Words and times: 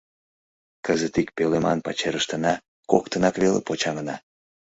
Кызыт 0.85 1.15
ик 1.21 1.29
пӧлеман 1.35 1.79
пачерыштына 1.85 2.53
коктынак 2.91 3.35
веле 3.41 3.59
почаҥына. 3.67 4.15